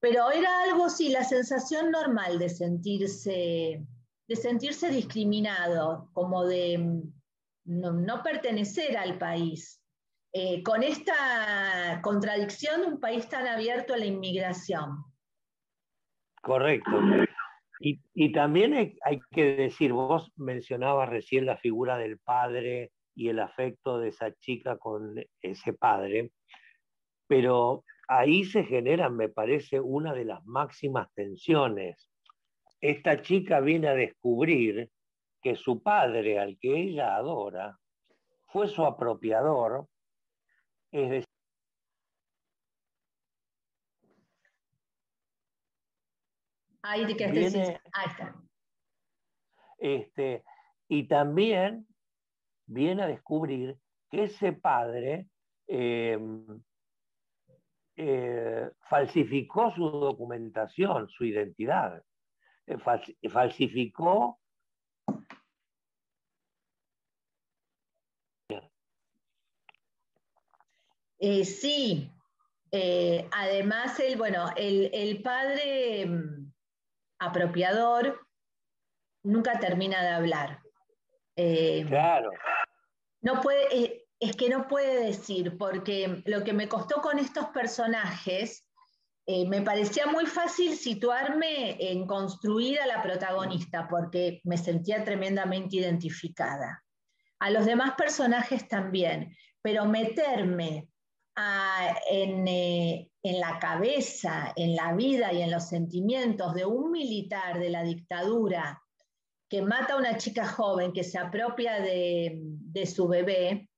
Pero 0.00 0.30
era 0.30 0.62
algo, 0.62 0.88
sí, 0.88 1.10
la 1.10 1.24
sensación 1.24 1.90
normal 1.90 2.38
de 2.38 2.48
sentirse, 2.48 3.84
de 4.26 4.36
sentirse 4.36 4.90
discriminado, 4.90 6.08
como 6.14 6.46
de 6.46 6.78
mm, 6.78 7.02
no, 7.66 8.22
pertenecer 8.22 8.96
al 8.96 9.18
país. 9.18 9.76
Eh, 10.32 10.62
con 10.62 10.82
esta 10.82 12.00
contradicción 12.02 12.82
de 12.82 12.86
un 12.86 13.00
país 13.00 13.28
tan 13.28 13.46
abierto 13.46 13.94
a 13.94 13.98
la 13.98 14.06
inmigración. 14.06 15.04
Correcto. 16.40 16.90
Y, 17.80 18.00
y, 18.14 18.32
también 18.32 18.74
hay, 18.74 19.20
que 19.32 19.56
decir, 19.56 19.92
vos 19.92 20.30
mencionabas 20.36 21.08
recién 21.08 21.46
la 21.46 21.56
figura 21.56 21.98
del 21.98 22.18
padre 22.18 22.92
y 23.14 23.28
el 23.28 23.40
afecto 23.40 23.98
de 23.98 24.08
esa 24.08 24.32
chica 24.34 24.78
con 24.78 25.16
ese 25.42 25.72
padre, 25.72 26.30
pero 27.26 27.84
ahí 28.10 28.44
se 28.44 28.64
genera, 28.64 29.08
me 29.08 29.28
parece, 29.28 29.78
una 29.78 30.12
de 30.12 30.24
las 30.24 30.44
máximas 30.44 31.08
tensiones. 31.14 32.10
Esta 32.80 33.22
chica 33.22 33.60
viene 33.60 33.86
a 33.86 33.94
descubrir 33.94 34.90
que 35.40 35.54
su 35.54 35.80
padre, 35.80 36.40
al 36.40 36.58
que 36.58 36.76
ella 36.76 37.14
adora, 37.14 37.78
fue 38.48 38.66
su 38.66 38.84
apropiador, 38.84 39.86
es 40.90 41.08
decir, 41.08 41.24
Ahí 46.82 47.14
que 47.14 47.30
viene, 47.30 47.80
Ahí 47.92 48.06
está. 48.08 48.34
Este, 49.78 50.42
y 50.88 51.06
también 51.06 51.86
viene 52.66 53.04
a 53.04 53.06
descubrir 53.06 53.78
que 54.10 54.24
ese 54.24 54.52
padre 54.52 55.28
eh, 55.68 56.18
eh, 58.02 58.70
falsificó 58.88 59.70
su 59.72 59.90
documentación, 59.90 61.06
su 61.10 61.22
identidad, 61.26 62.02
eh, 62.66 62.78
falsificó 63.28 64.40
eh, 71.18 71.44
sí, 71.44 72.10
además 73.32 74.00
el, 74.00 74.16
bueno, 74.16 74.46
el, 74.56 75.20
padre 75.22 76.06
mm, 76.06 76.52
apropiador 77.18 78.26
nunca 79.24 79.60
termina 79.60 80.00
de 80.00 80.08
hablar. 80.08 80.62
claro. 81.86 82.30
No 83.20 83.42
puede, 83.42 84.06
es 84.20 84.36
que 84.36 84.50
no 84.50 84.68
puede 84.68 85.06
decir, 85.06 85.56
porque 85.56 86.22
lo 86.26 86.44
que 86.44 86.52
me 86.52 86.68
costó 86.68 87.00
con 87.00 87.18
estos 87.18 87.46
personajes, 87.46 88.68
eh, 89.26 89.48
me 89.48 89.62
parecía 89.62 90.06
muy 90.06 90.26
fácil 90.26 90.76
situarme 90.76 91.76
en 91.80 92.06
construir 92.06 92.78
a 92.80 92.86
la 92.86 93.02
protagonista, 93.02 93.88
porque 93.88 94.42
me 94.44 94.58
sentía 94.58 95.04
tremendamente 95.04 95.76
identificada. 95.76 96.84
A 97.38 97.50
los 97.50 97.64
demás 97.64 97.94
personajes 97.96 98.68
también, 98.68 99.34
pero 99.62 99.86
meterme 99.86 100.88
en, 102.10 102.46
eh, 102.46 103.08
en 103.22 103.40
la 103.40 103.58
cabeza, 103.58 104.52
en 104.54 104.76
la 104.76 104.92
vida 104.92 105.32
y 105.32 105.40
en 105.40 105.50
los 105.50 105.68
sentimientos 105.68 106.52
de 106.52 106.66
un 106.66 106.90
militar 106.90 107.58
de 107.58 107.70
la 107.70 107.82
dictadura 107.82 108.82
que 109.48 109.62
mata 109.62 109.94
a 109.94 109.96
una 109.96 110.18
chica 110.18 110.46
joven, 110.46 110.92
que 110.92 111.02
se 111.02 111.18
apropia 111.18 111.80
de, 111.80 112.40
de 112.42 112.86
su 112.86 113.08
bebé, 113.08 113.69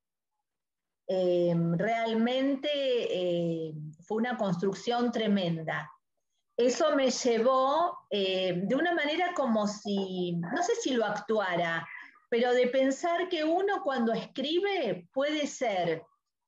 eh, 1.15 1.55
realmente 1.77 2.71
eh, 2.73 3.75
fue 4.07 4.17
una 4.17 4.39
construcción 4.39 5.13
tremenda. 5.13 5.91
Eso 6.57 6.97
me 6.97 7.11
llevó 7.11 7.99
eh, 8.09 8.63
de 8.65 8.75
una 8.75 8.95
manera 8.95 9.35
como 9.35 9.67
si, 9.67 10.33
no 10.33 10.63
sé 10.63 10.75
si 10.77 10.95
lo 10.95 11.05
actuara, 11.05 11.87
pero 12.31 12.55
de 12.55 12.67
pensar 12.69 13.29
que 13.29 13.45
uno 13.45 13.83
cuando 13.83 14.15
escribe 14.15 15.07
puede 15.13 15.47
ser 15.47 16.03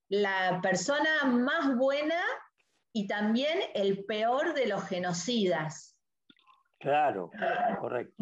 la 0.09 0.61
persona 0.63 1.25
más 1.27 1.77
buena 1.77 2.23
y 2.95 3.07
también 3.07 3.59
el 3.75 4.07
peor 4.07 4.55
de 4.55 4.67
los 4.67 4.83
genocidas. 4.85 5.95
Claro, 6.79 7.31
correcto. 7.81 8.15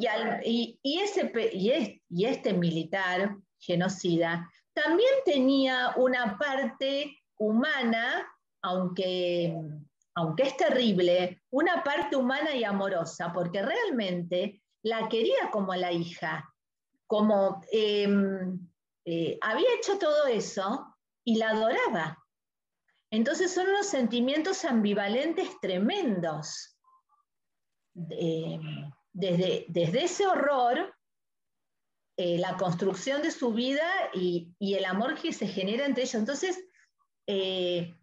Y, 0.44 0.81
ese, 0.83 1.33
y 2.11 2.24
este 2.24 2.52
militar 2.52 3.37
genocida 3.61 4.50
también 4.74 5.12
tenía 5.24 5.92
una 5.96 6.38
parte 6.38 7.18
humana, 7.38 8.26
aunque, 8.62 9.54
aunque 10.14 10.42
es 10.44 10.56
terrible, 10.56 11.42
una 11.50 11.82
parte 11.82 12.16
humana 12.16 12.54
y 12.54 12.64
amorosa, 12.64 13.32
porque 13.32 13.62
realmente 13.62 14.62
la 14.82 15.08
quería 15.08 15.50
como 15.50 15.74
la 15.74 15.92
hija, 15.92 16.52
como 17.06 17.61
em, 17.70 18.58
eh, 19.04 19.38
había 19.40 19.74
hecho 19.78 19.98
todo 19.98 20.26
eso 20.26 20.96
y 21.24 21.37
la 21.37 21.50
adoraba. 21.50 22.18
Entonces 23.11 23.52
son 23.52 23.68
unos 23.68 23.87
sentimientos 23.87 24.64
ambivalentes 24.64 25.48
tremendos. 25.61 26.78
Em, 27.94 28.90
desde, 29.12 29.66
desde 29.68 30.04
ese 30.04 30.26
horror 30.26 30.94
eh, 32.24 32.38
la 32.38 32.56
construcción 32.56 33.20
de 33.20 33.32
su 33.32 33.52
vida 33.52 33.85
y, 34.14 34.54
el 34.61 34.85
amor 34.85 35.20
que 35.20 35.32
se 35.32 35.48
genera 35.48 35.87
entre 35.87 36.04
ellos. 36.04 36.14
Entonces, 36.14 36.56
eh, 37.26 37.96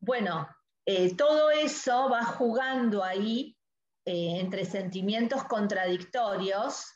bueno, 0.00 0.46
eh, 0.84 1.16
todo 1.16 1.50
eso 1.50 2.10
va 2.10 2.24
jugando 2.24 3.02
ahí 3.02 3.56
entre 4.04 4.66
sentimientos 4.66 5.44
contradictorios 5.44 6.86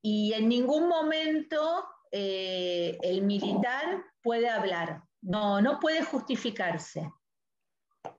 y 0.00 0.32
en 0.32 0.48
ningún 0.48 0.88
momento 0.88 1.84
el 2.10 3.22
militar 3.22 4.04
puede 4.20 4.48
hablar, 4.48 5.02
no, 5.22 5.60
no 5.60 5.78
puede 5.78 6.04
justificarse, 6.04 7.08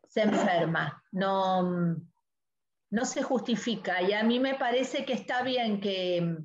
se 0.08 0.22
enferma, 0.22 1.04
no, 1.12 1.98
no 2.89 3.06
se 3.06 3.22
justifica. 3.22 4.02
Y 4.02 4.13
a 4.13 4.24
mí 4.24 4.39
me 4.39 4.56
parece 4.56 5.06
que 5.06 5.13
está 5.13 5.41
bien 5.44 5.82
que 5.82 6.38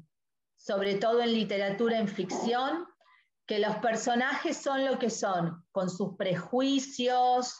sobre 0.61 0.97
todo 0.97 1.23
en 1.23 1.33
literatura, 1.33 1.99
en 1.99 2.07
ficción, 2.07 2.87
que 3.47 3.59
los 3.59 3.77
personajes 3.77 4.59
son 4.59 4.85
lo 4.85 4.99
que 4.99 5.09
son, 5.09 5.65
con 5.73 5.89
sus 5.89 6.17
prejuicios, 6.17 7.59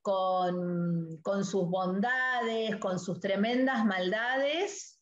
con, 0.00 1.44
sus 1.44 1.68
bondades, 1.68 2.76
con 2.76 2.98
sus 2.98 3.20
tremendas 3.20 3.84
maldades, 3.84 4.98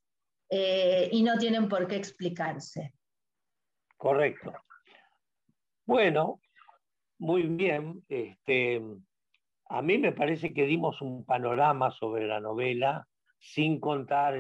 eh, 0.50 1.09
y 1.12 1.22
no 1.22 1.38
tienen 1.38 1.68
por 1.68 1.87
qué 1.87 1.94
explicarse. 1.94 2.92
Correcto. 3.96 4.52
Bueno, 5.87 6.40
muy 7.18 7.42
bien. 7.44 8.04
Este, 8.09 8.82
a 9.68 9.82
mí 9.82 9.98
me 9.98 10.11
parece 10.11 10.52
que 10.52 10.66
dimos 10.66 11.00
un 11.00 11.24
panorama 11.24 11.92
sobre 11.92 12.26
la 12.26 12.40
novela 12.40 13.06
sin 13.38 13.78
contar 13.78 14.37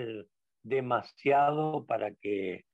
demasiado 0.64 1.86
para 1.86 2.12
que 2.16 2.64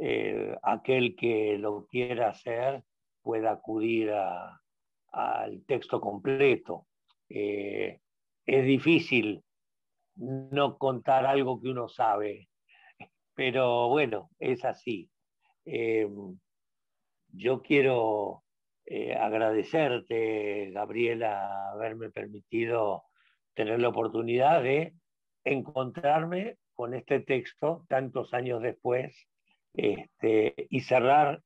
eh, 0.00 0.56
aquel 0.62 1.16
que 1.16 1.58
lo 1.58 1.86
quiera 1.86 2.28
hacer 2.28 2.84
pueda 3.20 3.50
acudir 3.50 4.12
al 5.12 5.64
texto 5.66 6.00
completo. 6.00 6.86
Eh, 7.28 7.98
es 8.46 8.64
difícil 8.64 9.42
no 10.14 10.78
contar 10.78 11.26
algo 11.26 11.60
que 11.60 11.68
uno 11.70 11.88
sabe, 11.88 12.48
pero 13.34 13.88
bueno, 13.88 14.30
es 14.38 14.64
así. 14.64 15.10
Em, 15.64 16.38
yo 17.32 17.60
quiero 17.60 18.44
eh, 18.86 19.14
agradecerte, 19.14 20.70
Gabriela, 20.70 21.72
haberme 21.72 22.10
permitido 22.10 23.04
tener 23.54 23.80
la 23.80 23.88
oportunidad 23.88 24.62
de 24.62 24.94
encontrarme 25.44 26.56
con 26.74 26.94
este 26.94 27.18
texto 27.20 27.84
tantos 27.88 28.32
años 28.32 28.62
después 28.62 29.28
este, 29.74 30.54
y 30.70 30.80
cerrar 30.80 31.42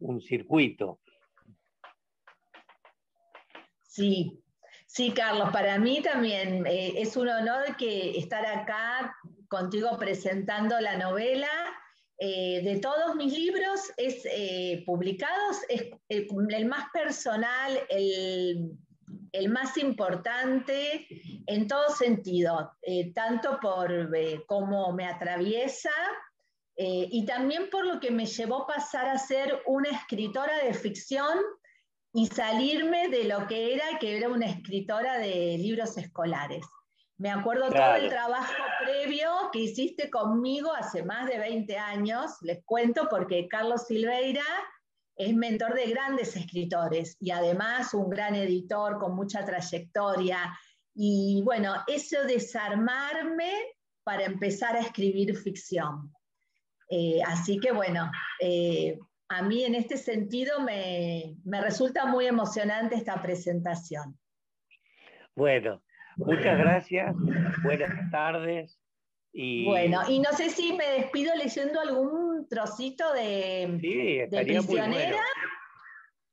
un 0.00 0.20
circuito. 0.20 1.00
Sí, 3.82 4.40
sí, 4.86 5.12
Carlos, 5.12 5.50
para 5.52 5.78
mí 5.78 6.00
también 6.00 6.66
eh, 6.66 6.94
es 6.96 7.16
un 7.16 7.28
honor 7.28 7.76
que 7.76 8.18
estar 8.18 8.46
acá 8.46 9.14
contigo 9.48 9.98
presentando 9.98 10.80
la 10.80 10.96
novela 10.96 11.48
eh, 12.18 12.60
de 12.62 12.78
todos 12.78 13.16
mis 13.16 13.32
libros 13.32 13.80
es, 13.96 14.24
eh, 14.26 14.82
publicados, 14.86 15.58
es 15.68 15.90
el, 16.08 16.66
más 16.66 16.90
personal, 16.92 17.80
el, 17.88 19.48
más 19.48 19.76
importante 19.78 21.06
en 21.46 21.66
todo 21.66 21.88
sentido, 21.90 22.72
tanto 23.14 23.58
por 23.60 24.10
cómo 24.46 24.92
me 24.92 25.06
atraviesa 25.06 25.90
y 26.82 27.26
también 27.26 27.68
por 27.68 27.84
lo 27.84 28.00
que 28.00 28.10
me 28.10 28.24
llevó 28.24 28.62
a 28.62 28.66
pasar 28.66 29.06
a 29.06 29.18
ser 29.18 29.60
una 29.66 29.90
escritora 29.90 30.64
de 30.64 30.72
ficción 30.72 31.38
y 32.14 32.26
salirme 32.26 33.08
de 33.08 33.24
lo 33.24 33.46
que 33.46 33.74
era, 33.74 33.98
que 33.98 34.16
era 34.16 34.30
una 34.30 34.46
escritora 34.46 35.18
de 35.18 35.58
libros 35.58 35.98
escolares. 35.98 36.64
Me 37.18 37.30
acuerdo 37.30 37.68
todo 37.68 37.96
el 37.96 38.08
trabajo 38.08 38.54
previo 38.82 39.30
que 39.52 39.58
hiciste 39.58 40.08
conmigo 40.08 40.72
hace 40.72 41.02
más 41.02 41.28
de 41.28 41.38
20 41.38 41.76
años, 41.76 42.30
les 42.40 42.64
cuento, 42.64 43.08
porque 43.10 43.46
Carlos 43.46 43.86
Silveira 43.86 44.46
es 45.16 45.34
mentor 45.34 45.74
de 45.74 45.90
grandes 45.90 46.34
escritores 46.34 47.18
y 47.20 47.30
además 47.30 47.92
un 47.92 48.08
gran 48.08 48.36
editor 48.36 48.98
con 48.98 49.14
mucha 49.14 49.44
trayectoria. 49.44 50.58
Y 50.94 51.42
bueno, 51.44 51.74
eso 51.86 52.24
desarmarme 52.24 53.52
para 54.02 54.24
empezar 54.24 54.76
a 54.76 54.80
escribir 54.80 55.36
ficción. 55.36 56.10
Eh, 56.90 57.20
así 57.24 57.58
que 57.58 57.72
bueno, 57.72 58.10
eh, 58.40 58.98
a 59.28 59.42
mí 59.42 59.64
en 59.64 59.74
este 59.74 59.96
sentido 59.96 60.60
me, 60.60 61.36
me 61.44 61.60
resulta 61.60 62.04
muy 62.06 62.26
emocionante 62.26 62.96
esta 62.96 63.22
presentación. 63.22 64.18
Bueno, 65.36 65.80
Muchas 66.16 66.58
gracias, 66.58 67.16
buenas 67.62 68.10
tardes. 68.10 68.78
Y... 69.32 69.64
Bueno, 69.64 70.02
y 70.08 70.18
no 70.18 70.30
sé 70.32 70.50
si 70.50 70.72
me 70.74 70.86
despido 70.86 71.34
leyendo 71.34 71.80
algún 71.80 72.46
trocito 72.48 73.12
de, 73.14 73.78
prisionera. 74.30 75.22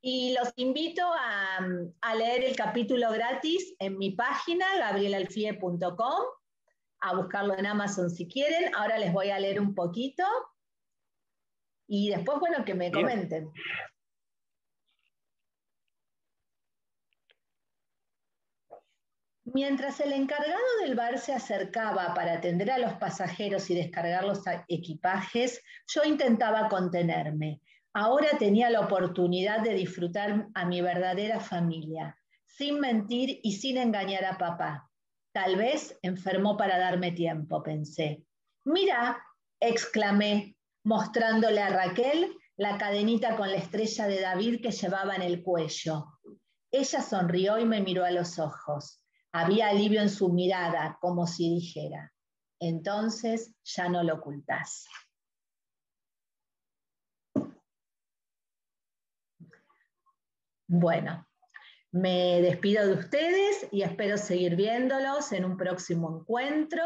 Y 0.00 0.34
los 0.38 0.52
invito 0.56 1.02
a, 1.02 2.14
leer 2.14 2.44
el 2.44 2.56
capítulo 2.56 3.10
gratis 3.10 3.74
en 3.78 3.98
mi 3.98 4.10
página, 4.10 4.66
gabrielalfie.com, 4.78 6.22
a 7.00 7.14
buscarlo 7.16 7.56
en 7.58 7.66
Amazon 7.66 8.10
si 8.10 8.26
quieren. 8.28 8.74
Ahora 8.74 8.98
les 8.98 9.12
voy 9.12 9.30
a 9.30 9.38
leer 9.38 9.60
un 9.60 9.74
poquito. 9.74 10.24
Y 11.86 12.10
después, 12.10 12.38
bueno, 12.38 12.64
que 12.64 12.74
me 12.74 12.92
comenten. 12.92 13.50
Mientras 19.54 19.98
el 20.00 20.12
encargado 20.12 20.58
del 20.82 20.94
bar 20.94 21.18
se 21.18 21.32
acercaba 21.32 22.12
para 22.12 22.34
atender 22.34 22.70
a 22.70 22.76
los 22.76 22.92
pasajeros 22.94 23.70
y 23.70 23.74
descargar 23.74 24.24
los 24.24 24.42
equipajes, 24.68 25.62
yo 25.86 26.04
intentaba 26.04 26.68
contenerme. 26.68 27.62
Ahora 27.94 28.28
tenía 28.38 28.68
la 28.68 28.80
oportunidad 28.80 29.60
de 29.60 29.72
disfrutar 29.72 30.48
a 30.54 30.66
mi 30.66 30.82
verdadera 30.82 31.40
familia, 31.40 32.18
sin 32.44 32.78
mentir 32.78 33.40
y 33.42 33.52
sin 33.52 33.78
engañar 33.78 34.26
a 34.26 34.36
papá. 34.36 34.87
Tal 35.40 35.54
vez 35.54 35.96
enfermó 36.02 36.56
para 36.56 36.78
darme 36.78 37.12
tiempo, 37.12 37.62
pensé. 37.62 38.26
Mira, 38.64 39.24
exclamé, 39.60 40.56
mostrándole 40.82 41.62
a 41.62 41.68
Raquel 41.68 42.36
la 42.56 42.76
cadenita 42.76 43.36
con 43.36 43.48
la 43.48 43.58
estrella 43.58 44.08
de 44.08 44.20
David 44.20 44.60
que 44.60 44.72
llevaba 44.72 45.14
en 45.14 45.22
el 45.22 45.44
cuello. 45.44 46.06
Ella 46.72 47.02
sonrió 47.02 47.56
y 47.56 47.64
me 47.66 47.80
miró 47.80 48.04
a 48.04 48.10
los 48.10 48.40
ojos. 48.40 49.00
Había 49.30 49.68
alivio 49.68 50.02
en 50.02 50.10
su 50.10 50.32
mirada, 50.32 50.98
como 51.00 51.24
si 51.28 51.54
dijera, 51.54 52.12
entonces 52.58 53.54
ya 53.62 53.88
no 53.88 54.02
lo 54.02 54.16
ocultás. 54.16 54.88
Bueno, 60.66 61.27
me 61.90 62.40
despido 62.42 62.86
de 62.86 62.94
ustedes 62.94 63.66
y 63.70 63.82
espero 63.82 64.18
seguir 64.18 64.56
viéndolos 64.56 65.32
en 65.32 65.44
un 65.44 65.56
próximo 65.56 66.20
encuentro 66.20 66.84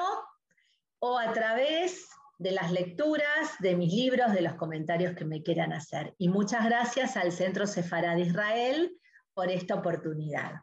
o 1.00 1.18
a 1.18 1.32
través 1.32 2.08
de 2.38 2.52
las 2.52 2.72
lecturas, 2.72 3.50
de 3.60 3.76
mis 3.76 3.92
libros, 3.92 4.32
de 4.32 4.42
los 4.42 4.54
comentarios 4.54 5.14
que 5.14 5.24
me 5.24 5.42
quieran 5.42 5.72
hacer. 5.72 6.14
Y 6.18 6.28
muchas 6.28 6.64
gracias 6.64 7.16
al 7.16 7.32
Centro 7.32 7.66
Sefarad 7.66 8.16
de 8.16 8.22
Israel 8.22 8.96
por 9.34 9.50
esta 9.50 9.74
oportunidad. 9.74 10.62